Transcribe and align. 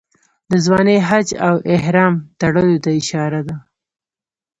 د 0.49 0.51
ځوانۍ 0.65 0.97
حج 1.07 1.27
او 1.47 1.55
احرام 1.75 2.13
تړلو 2.41 2.77
ته 2.83 2.89
اشاره 2.99 3.41
ده. 3.47 3.55